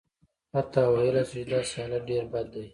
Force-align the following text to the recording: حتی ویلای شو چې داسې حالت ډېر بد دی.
حتی 0.55 0.81
ویلای 0.93 1.23
شو 1.29 1.37
چې 1.41 1.49
داسې 1.51 1.73
حالت 1.81 2.01
ډېر 2.09 2.23
بد 2.33 2.47
دی. 2.53 2.65